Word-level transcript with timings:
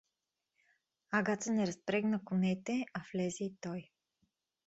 Агата 1.17 1.51
не 1.57 1.67
разпрегна 1.71 2.19
конете, 2.29 2.77
а 3.01 3.01
влезе 3.11 3.43
и 3.51 3.55
той. 3.67 3.87